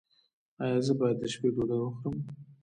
[0.63, 2.17] ایا زه باید د شپې ډوډۍ وخورم؟